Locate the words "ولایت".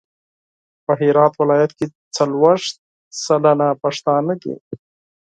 1.41-1.71